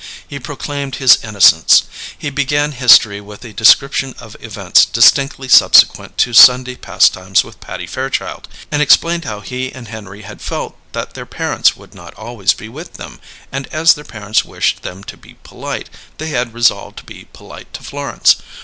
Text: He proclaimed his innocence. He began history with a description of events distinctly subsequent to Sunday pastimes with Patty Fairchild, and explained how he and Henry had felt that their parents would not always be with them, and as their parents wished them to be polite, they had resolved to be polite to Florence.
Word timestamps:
He 0.27 0.39
proclaimed 0.39 0.95
his 0.95 1.23
innocence. 1.23 1.83
He 2.17 2.31
began 2.31 2.71
history 2.71 3.21
with 3.21 3.45
a 3.45 3.53
description 3.53 4.15
of 4.17 4.35
events 4.39 4.83
distinctly 4.83 5.47
subsequent 5.47 6.17
to 6.17 6.33
Sunday 6.33 6.73
pastimes 6.75 7.43
with 7.43 7.59
Patty 7.59 7.85
Fairchild, 7.85 8.47
and 8.71 8.81
explained 8.81 9.25
how 9.25 9.41
he 9.41 9.71
and 9.71 9.89
Henry 9.89 10.23
had 10.23 10.41
felt 10.41 10.75
that 10.93 11.13
their 11.13 11.27
parents 11.27 11.75
would 11.77 11.93
not 11.93 12.15
always 12.15 12.55
be 12.55 12.67
with 12.67 12.93
them, 12.93 13.19
and 13.51 13.67
as 13.67 13.93
their 13.93 14.03
parents 14.03 14.43
wished 14.43 14.81
them 14.81 15.03
to 15.03 15.17
be 15.17 15.35
polite, 15.43 15.87
they 16.17 16.29
had 16.29 16.55
resolved 16.55 16.97
to 16.97 17.03
be 17.03 17.25
polite 17.31 17.71
to 17.75 17.83
Florence. 17.83 18.37